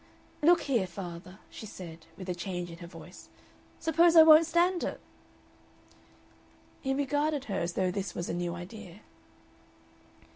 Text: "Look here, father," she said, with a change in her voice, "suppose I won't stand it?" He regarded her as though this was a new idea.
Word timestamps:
"Look 0.41 0.61
here, 0.61 0.87
father," 0.87 1.37
she 1.51 1.67
said, 1.67 2.07
with 2.17 2.27
a 2.27 2.33
change 2.33 2.71
in 2.71 2.79
her 2.79 2.87
voice, 2.87 3.29
"suppose 3.79 4.15
I 4.15 4.23
won't 4.23 4.47
stand 4.47 4.83
it?" 4.83 4.99
He 6.81 6.91
regarded 6.95 7.45
her 7.45 7.59
as 7.59 7.73
though 7.73 7.91
this 7.91 8.15
was 8.15 8.27
a 8.27 8.33
new 8.33 8.55
idea. 8.55 9.01